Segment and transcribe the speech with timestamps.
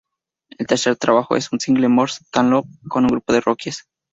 [0.57, 3.85] El tercer trabajo es un single "More Than Love" con un grupo de "Rookies".